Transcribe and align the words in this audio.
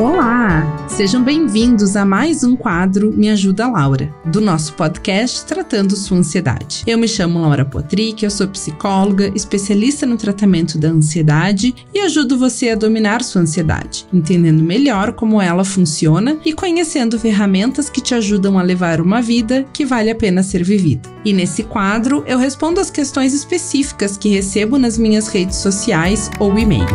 Olá! 0.00 0.86
Sejam 0.88 1.22
bem-vindos 1.22 1.94
a 1.94 2.06
mais 2.06 2.42
um 2.42 2.56
quadro 2.56 3.12
Me 3.14 3.28
Ajuda 3.28 3.68
Laura, 3.68 4.10
do 4.24 4.40
nosso 4.40 4.72
podcast 4.72 5.44
Tratando 5.44 5.94
Sua 5.94 6.16
Ansiedade. 6.16 6.82
Eu 6.86 6.96
me 6.96 7.06
chamo 7.06 7.38
Laura 7.38 7.66
Potrick, 7.66 8.24
eu 8.24 8.30
sou 8.30 8.48
psicóloga, 8.48 9.30
especialista 9.34 10.06
no 10.06 10.16
tratamento 10.16 10.78
da 10.78 10.88
ansiedade 10.88 11.74
e 11.92 12.00
ajudo 12.00 12.38
você 12.38 12.70
a 12.70 12.76
dominar 12.76 13.22
sua 13.22 13.42
ansiedade, 13.42 14.06
entendendo 14.10 14.62
melhor 14.62 15.12
como 15.12 15.38
ela 15.38 15.66
funciona 15.66 16.38
e 16.46 16.54
conhecendo 16.54 17.18
ferramentas 17.18 17.90
que 17.90 18.00
te 18.00 18.14
ajudam 18.14 18.58
a 18.58 18.62
levar 18.62 19.02
uma 19.02 19.20
vida 19.20 19.66
que 19.70 19.84
vale 19.84 20.08
a 20.08 20.14
pena 20.14 20.42
ser 20.42 20.64
vivida. 20.64 21.10
E 21.26 21.34
nesse 21.34 21.62
quadro 21.62 22.24
eu 22.26 22.38
respondo 22.38 22.80
as 22.80 22.90
questões 22.90 23.34
específicas 23.34 24.16
que 24.16 24.30
recebo 24.30 24.78
nas 24.78 24.96
minhas 24.96 25.28
redes 25.28 25.56
sociais 25.56 26.30
ou 26.38 26.58
e-mail. 26.58 26.88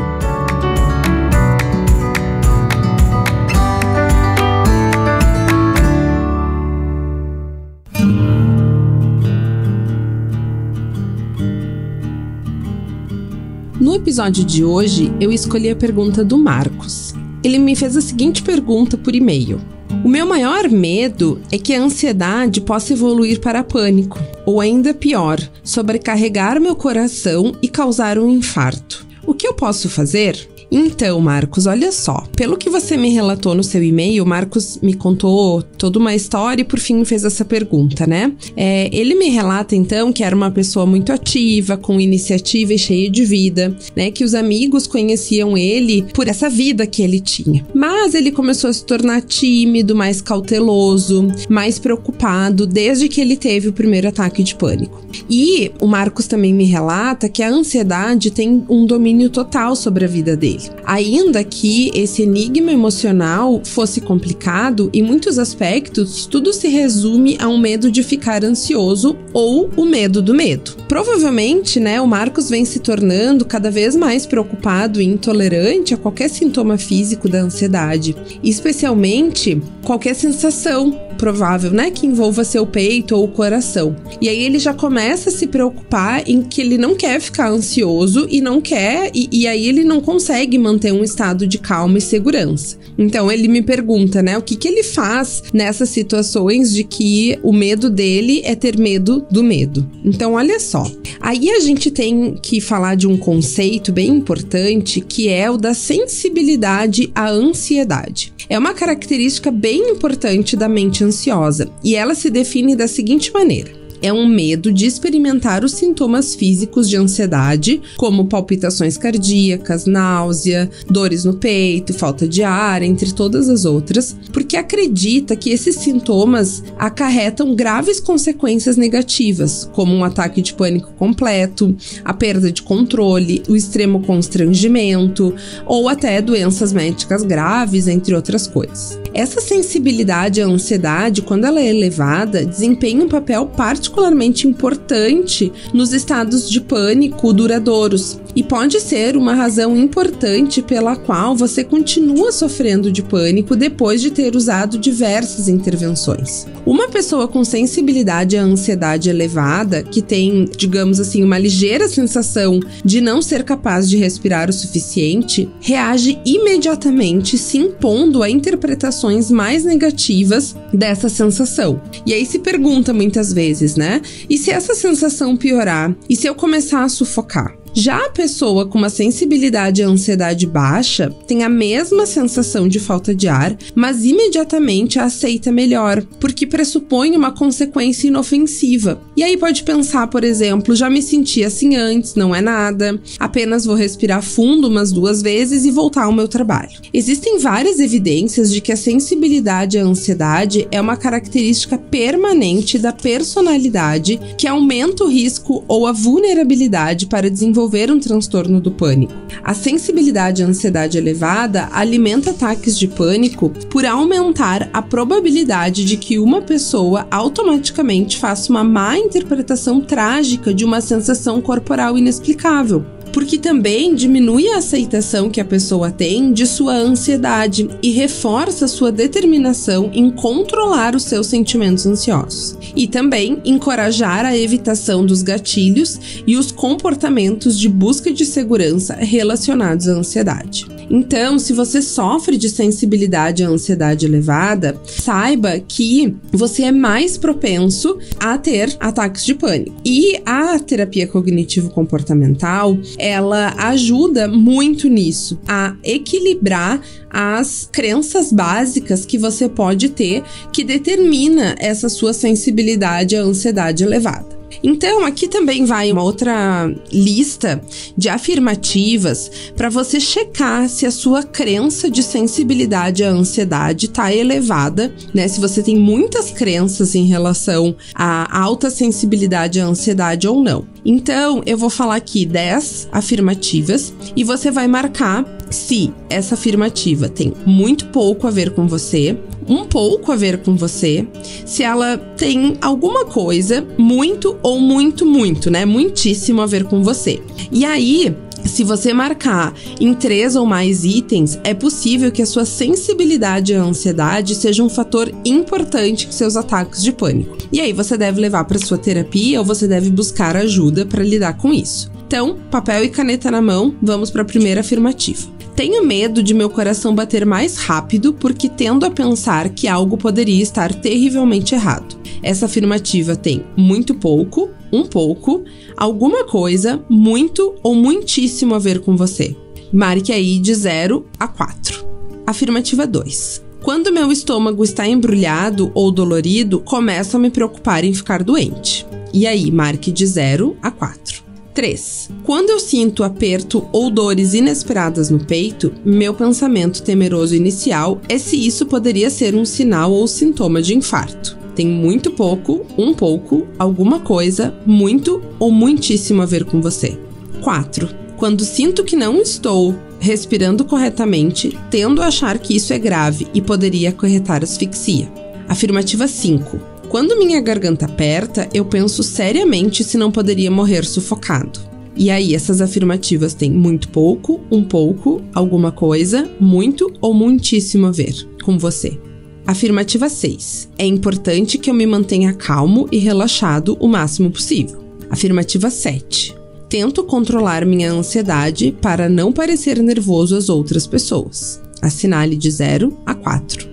Episódio 14.05 14.45
de 14.45 14.63
hoje, 14.63 15.11
eu 15.19 15.31
escolhi 15.31 15.71
a 15.71 15.75
pergunta 15.75 16.23
do 16.23 16.37
Marcos. 16.37 17.15
Ele 17.43 17.57
me 17.57 17.75
fez 17.75 17.97
a 17.97 18.01
seguinte 18.01 18.43
pergunta 18.43 18.95
por 18.95 19.15
e-mail: 19.15 19.59
O 20.03 20.07
meu 20.07 20.27
maior 20.27 20.69
medo 20.69 21.41
é 21.51 21.57
que 21.57 21.73
a 21.73 21.81
ansiedade 21.81 22.61
possa 22.61 22.93
evoluir 22.93 23.41
para 23.41 23.63
pânico, 23.63 24.19
ou 24.45 24.61
ainda 24.61 24.93
pior, 24.93 25.39
sobrecarregar 25.63 26.61
meu 26.61 26.75
coração 26.75 27.55
e 27.63 27.67
causar 27.67 28.19
um 28.19 28.29
infarto. 28.29 29.07
O 29.25 29.33
que 29.33 29.47
eu 29.47 29.55
posso 29.55 29.89
fazer? 29.89 30.37
Então, 30.69 31.19
Marcos, 31.19 31.65
olha 31.65 31.91
só. 31.91 32.27
Pelo 32.35 32.57
que 32.57 32.69
você 32.69 32.97
me 32.97 33.09
relatou 33.09 33.55
no 33.55 33.63
seu 33.63 33.81
e-mail, 33.81 34.23
Marcos 34.23 34.77
me 34.83 34.93
contou 34.93 35.63
toda 35.85 35.99
uma 35.99 36.15
história 36.15 36.63
e 36.63 36.65
por 36.65 36.79
fim 36.79 37.05
fez 37.05 37.23
essa 37.23 37.45
pergunta, 37.45 38.07
né? 38.07 38.31
É, 38.57 38.89
ele 38.91 39.13
me 39.13 39.29
relata 39.29 39.75
então 39.75 40.11
que 40.11 40.23
era 40.23 40.35
uma 40.35 40.49
pessoa 40.49 40.83
muito 40.83 41.11
ativa, 41.11 41.77
com 41.77 42.01
iniciativa 42.01 42.73
e 42.73 42.79
cheia 42.79 43.07
de 43.07 43.23
vida, 43.23 43.77
né? 43.95 44.09
Que 44.09 44.23
os 44.23 44.33
amigos 44.33 44.87
conheciam 44.87 45.55
ele 45.55 46.01
por 46.11 46.27
essa 46.27 46.49
vida 46.49 46.87
que 46.87 47.03
ele 47.03 47.19
tinha. 47.19 47.63
Mas 47.71 48.15
ele 48.15 48.31
começou 48.31 48.67
a 48.67 48.73
se 48.73 48.83
tornar 48.83 49.21
tímido, 49.21 49.95
mais 49.95 50.21
cauteloso, 50.21 51.27
mais 51.47 51.77
preocupado 51.77 52.65
desde 52.65 53.07
que 53.07 53.21
ele 53.21 53.37
teve 53.37 53.67
o 53.67 53.73
primeiro 53.73 54.07
ataque 54.07 54.41
de 54.41 54.55
pânico. 54.55 55.05
E 55.29 55.71
o 55.79 55.85
Marcos 55.85 56.25
também 56.25 56.51
me 56.51 56.65
relata 56.65 57.29
que 57.29 57.43
a 57.43 57.49
ansiedade 57.49 58.31
tem 58.31 58.65
um 58.67 58.87
domínio 58.87 59.29
total 59.29 59.75
sobre 59.75 60.03
a 60.03 60.07
vida 60.07 60.35
dele. 60.35 60.63
Ainda 60.83 61.43
que 61.43 61.91
esse 61.93 62.23
enigma 62.23 62.71
emocional 62.71 63.61
fosse 63.63 64.01
complicado, 64.01 64.89
em 64.91 65.03
muitos 65.03 65.37
aspectos, 65.37 65.74
tudo 65.81 66.53
se 66.53 66.67
resume 66.67 67.37
a 67.39 67.47
um 67.47 67.57
medo 67.57 67.91
de 67.91 68.03
ficar 68.03 68.43
ansioso 68.43 69.17
ou 69.33 69.69
o 69.75 69.85
medo 69.85 70.21
do 70.21 70.33
medo. 70.33 70.75
Provavelmente, 70.87 71.79
né, 71.79 71.99
o 71.99 72.07
Marcos 72.07 72.49
vem 72.49 72.65
se 72.65 72.79
tornando 72.79 73.45
cada 73.45 73.71
vez 73.71 73.95
mais 73.95 74.25
preocupado 74.25 75.01
e 75.01 75.05
intolerante 75.05 75.93
a 75.93 75.97
qualquer 75.97 76.29
sintoma 76.29 76.77
físico 76.77 77.27
da 77.27 77.39
ansiedade, 77.39 78.15
especialmente 78.43 79.61
qualquer 79.83 80.15
sensação 80.15 81.05
provável, 81.15 81.71
né, 81.71 81.91
que 81.91 82.05
envolva 82.05 82.43
seu 82.43 82.65
peito 82.65 83.15
ou 83.15 83.23
o 83.23 83.27
coração. 83.27 83.95
E 84.21 84.29
aí 84.29 84.43
ele 84.43 84.59
já 84.59 84.73
começa 84.73 85.29
a 85.29 85.31
se 85.31 85.47
preocupar 85.47 86.27
em 86.27 86.41
que 86.41 86.61
ele 86.61 86.77
não 86.77 86.95
quer 86.95 87.19
ficar 87.19 87.49
ansioso 87.49 88.27
e 88.29 88.41
não 88.41 88.61
quer, 88.61 89.11
e, 89.13 89.29
e 89.31 89.47
aí 89.47 89.67
ele 89.67 89.83
não 89.83 90.01
consegue 90.01 90.57
manter 90.57 90.91
um 90.91 91.03
estado 91.03 91.47
de 91.47 91.57
calma 91.57 91.97
e 91.97 92.01
segurança. 92.01 92.77
Então 92.97 93.31
ele 93.31 93.47
me 93.47 93.61
pergunta, 93.61 94.21
né, 94.21 94.37
o 94.37 94.41
que 94.41 94.55
que 94.55 94.67
ele 94.67 94.83
faz 94.83 95.43
nessas 95.55 95.87
situações 95.87 96.73
de 96.73 96.83
que 96.83 97.39
o 97.41 97.53
medo 97.53 97.89
dele 97.89 98.41
é 98.43 98.53
ter 98.53 98.77
medo 98.77 99.25
do 99.31 99.41
medo. 99.41 99.89
Então 100.03 100.33
olha 100.33 100.59
só, 100.59 100.85
aí 101.21 101.49
a 101.49 101.61
gente 101.61 101.89
tem 101.89 102.35
que 102.41 102.59
falar 102.59 102.95
de 102.95 103.07
um 103.07 103.15
conceito 103.15 103.93
bem 103.93 104.09
importante 104.09 104.99
que 104.99 105.29
é 105.29 105.49
o 105.49 105.55
da 105.55 105.73
sensibilidade 105.73 107.09
à 107.15 107.29
ansiedade. 107.29 108.33
É 108.49 108.59
uma 108.59 108.73
característica 108.73 109.49
bem 109.49 109.91
importante 109.91 110.57
da 110.57 110.67
mente 110.67 111.05
ansiosa 111.05 111.69
e 111.81 111.95
ela 111.95 112.13
se 112.15 112.29
define 112.29 112.75
da 112.75 112.87
seguinte 112.87 113.31
maneira 113.31 113.84
é 114.05 114.13
um 114.13 114.27
medo 114.27 114.71
de 114.71 114.85
experimentar 114.85 115.63
os 115.63 115.71
sintomas 115.71 116.35
físicos 116.35 116.87
de 116.87 116.95
ansiedade, 116.95 117.81
como 117.97 118.27
palpitações 118.27 118.99
cardíacas, 118.99 119.87
náusea, 119.87 120.69
dores 120.87 121.25
no 121.25 121.33
peito, 121.33 121.91
falta 121.91 122.27
de 122.27 122.43
ar, 122.43 122.83
entre 122.83 123.11
todas 123.11 123.49
as 123.49 123.65
outras, 123.65 124.15
porque 124.31 124.57
acredita 124.57 125.35
que 125.35 125.49
esses 125.49 125.77
sintomas 125.77 126.63
acarretam 126.77 127.55
graves 127.55 127.99
consequências 127.99 128.77
negativas, 128.77 129.67
como 129.73 129.95
um 129.95 130.03
ataque 130.03 130.39
de 130.39 130.53
pânico 130.53 130.93
completo, 130.93 131.75
a 132.03 132.13
perda 132.13 132.51
de 132.51 132.61
controle, 132.61 133.41
o 133.49 133.55
extremo 133.55 134.01
constrangimento 134.01 135.33
ou 135.65 135.89
até 135.89 136.21
doenças 136.21 136.71
médicas 136.71 137.23
graves, 137.23 137.87
entre 137.87 138.13
outras 138.13 138.45
coisas. 138.45 138.99
Essa 139.15 139.41
sensibilidade 139.41 140.41
à 140.41 140.45
ansiedade, 140.45 141.23
quando 141.23 141.45
ela 141.45 141.59
é 141.59 141.67
elevada, 141.67 142.45
desempenha 142.45 143.03
um 143.03 143.09
papel 143.09 143.47
particularmente 143.95 144.45
importante 144.47 145.51
nos 145.73 145.93
estados 145.93 146.49
de 146.49 146.59
pânico 146.59 147.31
duradouros 147.31 148.19
e 148.35 148.43
pode 148.43 148.79
ser 148.81 149.15
uma 149.15 149.33
razão 149.33 149.77
importante 149.77 150.61
pela 150.61 150.95
qual 150.95 151.35
você 151.35 151.63
continua 151.63 152.31
sofrendo 152.31 152.91
de 152.91 153.01
pânico 153.01 153.55
depois 153.55 154.01
de 154.01 154.11
ter 154.11 154.35
usado 154.35 154.77
diversas 154.77 155.47
intervenções. 155.47 156.45
Uma 156.65 156.87
pessoa 156.87 157.27
com 157.27 157.43
sensibilidade 157.43 158.35
à 158.37 158.43
ansiedade 158.43 159.09
elevada, 159.09 159.83
que 159.83 160.01
tem, 160.01 160.49
digamos 160.57 160.99
assim, 160.99 161.23
uma 161.23 161.37
ligeira 161.37 161.87
sensação 161.87 162.59
de 162.83 162.99
não 162.99 163.21
ser 163.21 163.43
capaz 163.43 163.89
de 163.89 163.97
respirar 163.97 164.49
o 164.49 164.53
suficiente, 164.53 165.49
reage 165.61 166.19
imediatamente 166.25 167.37
se 167.37 167.57
impondo 167.57 168.21
a 168.21 168.29
interpretações 168.29 169.31
mais 169.31 169.63
negativas 169.63 170.55
dessa 170.73 171.07
sensação. 171.07 171.81
E 172.05 172.13
aí 172.13 172.25
se 172.25 172.39
pergunta 172.39 172.93
muitas 172.93 173.31
vezes, 173.31 173.75
né? 173.75 174.01
E 174.29 174.37
se 174.37 174.51
essa 174.51 174.75
sensação 174.75 175.37
piorar? 175.37 175.95
E 176.09 176.15
se 176.15 176.27
eu 176.27 176.35
começar 176.35 176.83
a 176.83 176.89
sufocar? 176.89 177.64
Já 177.77 178.05
a 178.05 178.09
pessoa 178.09 178.65
com 178.65 178.77
uma 178.77 178.89
sensibilidade 178.89 179.83
à 179.83 179.87
ansiedade 179.87 180.47
baixa 180.47 181.13
tem 181.27 181.43
a 181.43 181.49
mesma 181.49 182.05
sensação 182.05 182.69
de 182.69 182.79
falta 182.79 183.13
de 183.13 183.27
ar, 183.27 183.53
mas 183.75 184.05
imediatamente 184.05 184.97
a 184.97 185.03
aceita 185.03 185.51
melhor, 185.51 186.01
porque 186.17 186.47
pressupõe 186.47 187.17
uma 187.17 187.33
consequência 187.33 188.07
inofensiva. 188.07 189.01
E 189.17 189.21
aí 189.21 189.35
pode 189.35 189.63
pensar, 189.63 190.07
por 190.07 190.23
exemplo, 190.23 190.73
já 190.73 190.89
me 190.89 191.01
senti 191.01 191.43
assim 191.43 191.75
antes, 191.75 192.15
não 192.15 192.33
é 192.33 192.39
nada, 192.39 192.97
apenas 193.19 193.65
vou 193.65 193.75
respirar 193.75 194.23
fundo 194.23 194.69
umas 194.69 194.93
duas 194.93 195.21
vezes 195.21 195.65
e 195.65 195.69
voltar 195.69 196.05
ao 196.05 196.13
meu 196.13 196.29
trabalho. 196.29 196.79
Existem 196.93 197.39
várias 197.39 197.81
evidências 197.81 198.53
de 198.53 198.61
que 198.61 198.71
a 198.71 198.77
sensibilidade 198.77 199.77
à 199.77 199.83
ansiedade 199.83 200.65
é 200.71 200.79
uma 200.79 200.95
característica 200.95 201.77
permanente 201.77 202.79
da 202.79 202.93
personalidade 202.93 204.17
que 204.37 204.47
aumenta 204.47 205.03
o 205.03 205.09
risco 205.09 205.65
ou 205.67 205.85
a 205.85 205.91
vulnerabilidade 205.91 207.07
para 207.07 207.29
desenvolver 207.29 207.64
desenvolver 207.65 207.91
um 207.91 207.99
transtorno 207.99 208.61
do 208.61 208.71
pânico. 208.71 209.13
A 209.43 209.53
sensibilidade 209.53 210.43
à 210.43 210.47
ansiedade 210.47 210.97
elevada 210.97 211.69
alimenta 211.71 212.31
ataques 212.31 212.77
de 212.77 212.87
pânico 212.87 213.49
por 213.69 213.85
aumentar 213.85 214.69
a 214.71 214.81
probabilidade 214.81 215.83
de 215.83 215.97
que 215.97 216.19
uma 216.19 216.41
pessoa 216.41 217.07
automaticamente 217.09 218.17
faça 218.17 218.51
uma 218.51 218.63
má 218.63 218.97
interpretação 218.97 219.81
trágica 219.81 220.53
de 220.53 220.63
uma 220.63 220.81
sensação 220.81 221.41
corporal 221.41 221.97
inexplicável 221.97 222.85
porque 223.15 223.37
também 223.37 223.95
diminui 223.95 224.49
a 224.49 224.57
aceitação 224.57 225.29
que 225.29 225.39
a 225.39 225.45
pessoa 225.45 225.89
tem 225.89 226.33
de 226.33 226.45
sua 226.45 226.75
ansiedade 226.75 227.69
e 227.81 227.91
reforça 227.91 228.67
sua 228.67 228.91
determinação 228.91 229.89
em 229.93 230.11
controlar 230.11 230.93
os 230.93 231.03
seus 231.03 231.27
sentimentos 231.27 231.85
ansiosos. 231.85 232.57
E 232.75 232.87
também 232.87 233.41
encorajar 233.45 234.25
a 234.25 234.37
evitação 234.37 235.05
dos 235.05 235.21
gatilhos 235.21 235.97
e 236.27 236.35
os 236.35 236.51
comportamentos 236.51 237.57
de 237.57 237.69
busca 237.69 238.11
de 238.11 238.25
segurança 238.25 238.95
relacionados 238.95 239.87
à 239.87 239.93
ansiedade. 239.93 240.67
Então, 240.89 241.39
se 241.39 241.53
você 241.53 241.81
sofre 241.81 242.37
de 242.37 242.49
sensibilidade 242.49 243.43
à 243.43 243.47
ansiedade 243.47 244.05
elevada, 244.05 244.79
saiba 244.85 245.59
que 245.59 246.15
você 246.31 246.63
é 246.63 246.71
mais 246.71 247.17
propenso 247.17 247.97
a 248.19 248.37
ter 248.37 248.75
ataques 248.79 249.25
de 249.25 249.33
pânico. 249.33 249.75
E 249.83 250.19
a 250.25 250.59
terapia 250.59 251.07
cognitivo-comportamental, 251.07 252.77
ela 253.05 253.53
ajuda 253.57 254.27
muito 254.27 254.89
nisso, 254.89 255.39
a 255.47 255.75
equilibrar 255.83 256.81
as 257.07 257.69
crenças 257.71 258.31
básicas 258.31 259.05
que 259.05 259.17
você 259.17 259.47
pode 259.47 259.89
ter 259.89 260.23
que 260.51 260.63
determina 260.63 261.55
essa 261.59 261.87
sua 261.87 262.13
sensibilidade 262.13 263.15
à 263.15 263.21
ansiedade 263.21 263.83
elevada. 263.83 264.34
Então, 264.65 265.05
aqui 265.05 265.27
também 265.27 265.63
vai 265.63 265.91
uma 265.91 266.01
outra 266.01 266.67
lista 266.91 267.61
de 267.95 268.09
afirmativas 268.09 269.29
para 269.55 269.69
você 269.69 269.99
checar 269.99 270.67
se 270.67 270.87
a 270.87 270.91
sua 270.91 271.21
crença 271.21 271.87
de 271.87 272.01
sensibilidade 272.01 273.03
à 273.03 273.09
ansiedade 273.11 273.85
está 273.85 274.11
elevada, 274.11 274.91
né? 275.13 275.27
Se 275.27 275.39
você 275.39 275.61
tem 275.61 275.77
muitas 275.77 276.31
crenças 276.31 276.95
em 276.95 277.05
relação 277.05 277.75
à 277.93 278.41
alta 278.41 278.71
sensibilidade 278.71 279.59
à 279.59 279.67
ansiedade 279.67 280.27
ou 280.27 280.41
não. 280.41 280.65
Então, 280.83 281.43
eu 281.45 281.59
vou 281.59 281.69
falar 281.69 281.97
aqui 281.97 282.25
10 282.25 282.89
afirmativas 282.91 283.93
e 284.15 284.23
você 284.23 284.49
vai 284.49 284.67
marcar 284.67 285.23
se 285.49 285.93
essa 286.09 286.35
afirmativa 286.35 287.09
tem 287.09 287.33
muito 287.45 287.87
pouco 287.87 288.27
a 288.27 288.31
ver 288.31 288.51
com 288.51 288.67
você, 288.67 289.17
um 289.47 289.65
pouco 289.65 290.11
a 290.11 290.15
ver 290.15 290.39
com 290.39 290.55
você, 290.55 291.07
se 291.45 291.63
ela 291.63 291.97
tem 291.97 292.57
alguma 292.61 293.05
coisa 293.05 293.65
muito 293.77 294.37
ou 294.41 294.59
muito, 294.59 295.05
muito, 295.05 295.51
né? 295.51 295.65
Muitíssimo 295.65 296.41
a 296.41 296.45
ver 296.45 296.65
com 296.65 296.83
você. 296.83 297.21
E 297.51 297.63
aí, 297.63 298.15
se 298.45 298.63
você 298.63 298.93
marcar 298.93 299.53
em 299.79 299.93
três 299.93 300.35
ou 300.35 300.45
mais 300.45 300.83
itens, 300.83 301.39
é 301.43 301.53
possível 301.53 302.11
que 302.11 302.21
a 302.21 302.25
sua 302.25 302.45
sensibilidade 302.45 303.53
à 303.53 303.61
ansiedade 303.61 304.35
seja 304.35 304.63
um 304.63 304.69
fator 304.69 305.11
importante 305.25 306.07
em 306.07 306.11
seus 306.11 306.35
ataques 306.35 306.81
de 306.83 306.91
pânico. 306.91 307.37
E 307.51 307.59
aí 307.59 307.73
você 307.73 307.97
deve 307.97 308.21
levar 308.21 308.45
para 308.45 308.59
sua 308.59 308.77
terapia 308.77 309.39
ou 309.39 309.45
você 309.45 309.67
deve 309.67 309.89
buscar 309.89 310.35
ajuda 310.37 310.85
para 310.85 311.03
lidar 311.03 311.33
com 311.37 311.53
isso. 311.53 311.91
Então, 312.07 312.37
papel 312.51 312.83
e 312.83 312.89
caneta 312.89 313.31
na 313.31 313.41
mão, 313.41 313.75
vamos 313.81 314.11
para 314.11 314.21
a 314.21 314.25
primeira 314.25 314.61
afirmativa. 314.61 315.34
Tenho 315.55 315.85
medo 315.85 316.21
de 316.21 316.33
meu 316.33 316.49
coração 316.49 316.93
bater 316.93 317.25
mais 317.25 317.55
rápido 317.55 318.11
porque 318.13 318.49
tendo 318.49 318.85
a 318.85 318.91
pensar 318.91 319.49
que 319.49 319.69
algo 319.69 319.97
poderia 319.97 320.43
estar 320.43 320.73
terrivelmente 320.73 321.55
errado. 321.55 321.95
Essa 322.21 322.45
afirmativa 322.45 323.15
tem 323.15 323.45
muito 323.55 323.95
pouco, 323.95 324.49
um 324.71 324.83
pouco, 324.83 325.45
alguma 325.77 326.25
coisa, 326.25 326.83
muito 326.89 327.55
ou 327.63 327.73
muitíssimo 327.73 328.53
a 328.53 328.59
ver 328.59 328.81
com 328.81 328.97
você. 328.97 329.33
Marque 329.71 330.11
aí 330.11 330.39
de 330.39 330.53
0 330.53 331.05
a 331.17 331.27
4. 331.27 331.85
Afirmativa 332.27 332.85
2. 332.85 333.45
Quando 333.61 333.93
meu 333.93 334.11
estômago 334.11 334.63
está 334.63 334.85
embrulhado 334.85 335.71
ou 335.73 335.89
dolorido, 335.89 336.59
começo 336.59 337.15
a 337.15 337.19
me 337.19 337.29
preocupar 337.29 337.83
em 337.83 337.93
ficar 337.93 338.23
doente. 338.23 338.85
E 339.13 339.25
aí, 339.25 339.49
marque 339.49 339.91
de 339.91 340.05
0 340.05 340.57
a 340.61 340.69
4. 340.69 341.24
3. 341.55 342.09
Quando 342.23 342.49
eu 342.49 342.59
sinto 342.59 343.01
aperto 343.01 343.65
ou 343.71 343.89
dores 343.89 344.33
inesperadas 344.33 345.09
no 345.09 345.23
peito, 345.23 345.73
meu 345.85 346.13
pensamento 346.13 346.83
temeroso 346.83 347.33
inicial 347.33 348.01
é 348.09 348.17
se 348.17 348.35
isso 348.35 348.65
poderia 348.65 349.09
ser 349.09 349.33
um 349.33 349.45
sinal 349.45 349.91
ou 349.91 350.05
sintoma 350.05 350.61
de 350.61 350.75
infarto. 350.75 351.37
Tem 351.55 351.65
muito 351.65 352.11
pouco, 352.11 352.65
um 352.77 352.93
pouco, 352.93 353.47
alguma 353.57 354.01
coisa, 354.01 354.53
muito 354.65 355.23
ou 355.39 355.49
muitíssimo 355.49 356.21
a 356.21 356.25
ver 356.25 356.43
com 356.43 356.61
você. 356.61 356.99
4. 357.41 357.87
Quando 358.17 358.43
sinto 358.43 358.83
que 358.83 358.97
não 358.97 359.21
estou 359.21 359.73
respirando 359.97 360.65
corretamente, 360.65 361.57
tendo 361.71 362.01
a 362.01 362.07
achar 362.07 362.37
que 362.37 362.55
isso 362.55 362.73
é 362.73 362.77
grave 362.77 363.27
e 363.33 363.41
poderia 363.41 363.89
acarretar 363.89 364.43
asfixia. 364.43 365.09
Afirmativa 365.47 366.05
5. 366.05 366.74
Quando 366.95 367.19
minha 367.19 367.41
garganta 367.41 367.87
aperta, 367.87 368.47
eu 368.53 368.63
penso 368.63 369.03
seriamente 369.03 369.83
se 369.83 369.97
não 369.97 370.09
poderia 370.09 370.49
morrer 370.49 370.85
sufocado. 370.85 371.59
E 371.93 372.09
aí, 372.09 372.33
essas 372.33 372.61
afirmativas 372.61 373.33
têm 373.33 373.51
muito 373.51 373.89
pouco, 373.89 374.39
um 374.49 374.63
pouco, 374.63 375.21
alguma 375.33 375.73
coisa, 375.73 376.25
muito 376.39 376.89
ou 377.01 377.13
muitíssimo 377.13 377.87
a 377.87 377.91
ver 377.91 378.15
com 378.45 378.57
você. 378.57 378.97
Afirmativa 379.45 380.07
6. 380.07 380.69
É 380.77 380.85
importante 380.85 381.57
que 381.57 381.69
eu 381.69 381.73
me 381.73 381.85
mantenha 381.85 382.33
calmo 382.33 382.87
e 382.89 382.97
relaxado 382.97 383.75
o 383.81 383.89
máximo 383.89 384.31
possível. 384.31 384.81
Afirmativa 385.09 385.69
7. 385.69 386.33
Tento 386.69 387.03
controlar 387.03 387.65
minha 387.65 387.91
ansiedade 387.91 388.73
para 388.81 389.09
não 389.09 389.33
parecer 389.33 389.83
nervoso 389.83 390.37
às 390.37 390.47
outras 390.47 390.87
pessoas. 390.87 391.61
Assinale 391.81 392.37
de 392.37 392.49
0 392.49 392.97
a 393.05 393.13
4. 393.13 393.67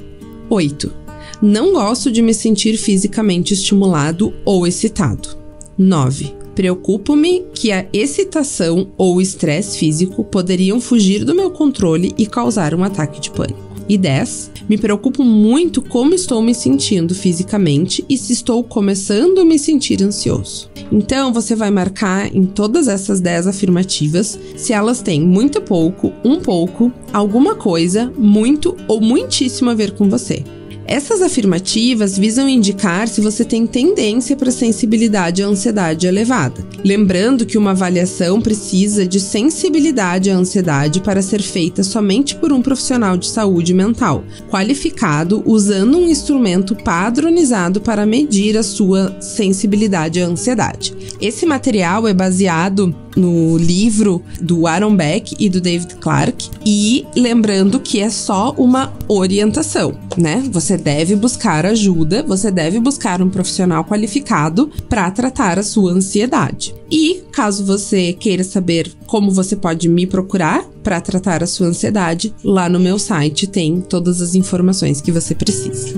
8. 0.51 1.02
Não 1.43 1.73
gosto 1.73 2.09
de 2.13 2.23
me 2.23 2.33
sentir 2.33 2.77
fisicamente 2.77 3.53
estimulado 3.53 4.33
ou 4.45 4.65
excitado. 4.65 5.37
9. 5.77 6.33
Preocupo-me 6.55 7.47
que 7.53 7.73
a 7.73 7.85
excitação 7.93 8.93
ou 8.97 9.21
estresse 9.21 9.77
físico 9.77 10.23
poderiam 10.23 10.81
fugir 10.81 11.25
do 11.25 11.35
meu 11.35 11.51
controle 11.51 12.15
e 12.17 12.27
causar 12.27 12.77
um 12.77 12.85
ataque 12.85 13.21
de 13.21 13.29
pânico. 13.33 13.59
E 13.89 13.99
10. 13.99 14.53
Me 14.69 14.79
preocupo 14.79 15.25
muito 15.25 15.83
como 15.83 16.15
estou 16.15 16.41
me 16.41 16.55
sentindo 16.55 17.13
fisicamente 17.13 18.05
e 18.09 18.17
se 18.17 18.33
estou 18.33 18.63
começando 18.63 19.41
a 19.41 19.45
me 19.45 19.59
sentir 19.59 20.01
ansioso. 20.01 20.71
Então 20.93 21.33
você 21.33 21.57
vai 21.57 21.73
marcar 21.73 22.33
em 22.33 22.45
todas 22.45 22.87
essas 22.87 23.21
10 23.21 23.49
afirmativas 23.49 24.39
se 24.57 24.73
elas 24.73 25.03
têm 25.03 25.21
muito 25.21 25.61
pouco, 25.61 26.13
um 26.25 26.39
pouco, 26.39 26.93
alguma 27.13 27.57
coisa, 27.57 28.13
muito 28.17 28.77
ou 28.87 29.01
muitíssimo 29.01 29.71
a 29.71 29.75
ver 29.75 29.91
com 29.91 30.09
você. 30.09 30.45
Essas 30.93 31.23
afirmativas 31.23 32.19
visam 32.19 32.47
indicar 32.47 33.09
se 33.09 33.23
você 33.23 33.47
tem 33.47 33.67
tendência 33.67 34.37
para 34.37 34.51
sensibilidade 34.51 35.43
à 35.43 35.47
ansiedade 35.47 36.07
elevada. 36.07 36.63
Lembrando 36.85 37.47
que 37.47 37.57
uma 37.57 37.71
avaliação 37.71 38.43
precisa 38.43 39.07
de 39.07 39.19
sensibilidade 39.19 40.31
à 40.31 40.37
ansiedade 40.37 41.01
para 41.01 41.23
ser 41.23 41.41
feita 41.41 41.83
somente 41.83 42.37
por 42.37 42.53
um 42.53 42.61
profissional 42.61 43.17
de 43.17 43.27
saúde 43.27 43.73
mental, 43.73 44.23
qualificado 44.51 45.43
usando 45.47 45.97
um 45.97 46.11
instrumento 46.11 46.77
padronizado 46.77 47.81
para 47.81 48.05
medir 48.05 48.59
a 48.59 48.63
sua 48.63 49.19
sensibilidade 49.19 50.21
à 50.21 50.27
ansiedade. 50.27 50.95
Esse 51.19 51.47
material 51.47 52.07
é 52.07 52.13
baseado 52.13 52.95
no 53.17 53.57
livro 53.57 54.23
do 54.41 54.67
Aaron 54.67 54.95
Beck 54.95 55.35
e 55.39 55.49
do 55.49 55.61
David 55.61 55.97
Clark. 55.97 56.51
E 56.65 57.07
lembrando 57.17 57.81
que 57.81 58.01
é 58.01 58.11
só 58.11 58.53
uma 58.57 58.93
orientação, 59.09 59.95
né? 60.17 60.43
Você 60.51 60.77
deve 60.77 61.17
buscar 61.17 61.67
ajuda, 61.67 62.23
você 62.23 62.51
deve 62.51 62.79
buscar 62.81 63.21
um 63.23 63.29
profissional 63.29 63.85
qualificado 63.85 64.71
para 64.89 65.11
tratar 65.11 65.59
a 65.59 65.63
sua 65.63 65.93
ansiedade. 65.93 66.75
E 66.91 67.23
caso 67.33 67.65
você 67.65 68.13
queira 68.13 68.45
saber 68.45 68.93
como 69.07 69.31
você 69.31 69.57
pode 69.57 69.89
me 69.89 70.07
procurar 70.07 70.65
para 70.83 71.01
tratar 71.01 71.43
a 71.43 71.47
sua 71.47 71.69
ansiedade, 71.69 72.35
lá 72.45 72.69
no 72.69 72.79
meu 72.79 72.99
site 72.99 73.47
tem 73.47 73.81
todas 73.81 74.21
as 74.21 74.35
informações 74.35 75.01
que 75.01 75.13
você 75.13 75.35
precisa. 75.35 75.95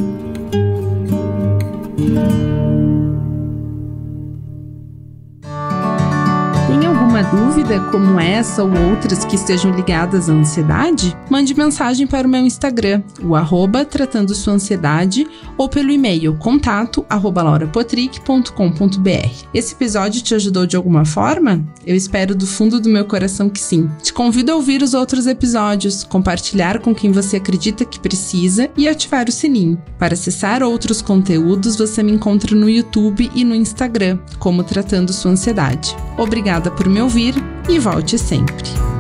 Dúvida 7.35 7.81
como 7.91 8.21
essa 8.21 8.63
ou 8.63 8.71
outras 8.91 9.25
que 9.25 9.35
estejam 9.35 9.73
ligadas 9.73 10.31
à 10.31 10.33
ansiedade, 10.33 11.17
mande 11.29 11.53
mensagem 11.53 12.07
para 12.07 12.29
o 12.29 12.31
meu 12.31 12.43
Instagram, 12.43 13.03
o 13.21 13.35
arroba 13.35 13.85
tratando 13.85 14.35
sua 14.35 14.55
ansiedade, 14.55 15.27
ou 15.59 15.69
pelo 15.69 15.91
e-mail 15.91 16.37
contato 16.37 17.05
arroba 17.11 17.43
laurapotric.com.br. 17.43 19.47
Esse 19.53 19.75
episódio 19.75 20.23
te 20.23 20.35
ajudou 20.35 20.65
de 20.65 20.77
alguma 20.77 21.05
forma? 21.05 21.65
Eu 21.85 21.97
espero 21.97 22.37
do 22.37 22.47
fundo 22.47 22.81
do 22.81 22.89
meu 22.89 23.05
coração 23.05 23.49
que 23.49 23.61
sim. 23.61 23.91
Te 24.01 24.13
convido 24.13 24.53
a 24.53 24.55
ouvir 24.55 24.83
os 24.83 24.95
outros 24.95 25.27
episódios, 25.27 26.05
compartilhar 26.05 26.79
com 26.79 26.95
quem 26.95 27.11
você 27.11 27.39
acredita 27.39 27.85
que 27.85 27.99
precisa 27.99 28.71
e 28.77 28.89
ativar 28.89 29.29
o 29.29 29.33
sininho. 29.33 29.83
Para 29.99 30.15
acessar 30.15 30.63
outros 30.63 31.03
conteúdos, 31.03 31.77
você 31.77 32.01
me 32.01 32.13
encontra 32.13 32.55
no 32.55 32.71
YouTube 32.71 33.29
e 33.35 33.45
no 33.45 33.57
Instagram, 33.57 34.21
como 34.39 34.63
Tratando 34.63 35.13
Sua 35.13 35.33
Ansiedade. 35.33 35.97
Obrigada 36.17 36.71
por 36.71 36.89
me 36.89 37.03
ouvir 37.25 37.35
e 37.69 37.79
volte 37.79 38.19
sempre. 38.19 38.94